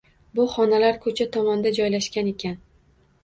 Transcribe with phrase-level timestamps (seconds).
[0.37, 2.57] Bu xonalar ko’cha tomonda joylashgan ekan.